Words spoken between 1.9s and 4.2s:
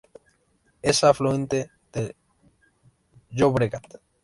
del Llobregat.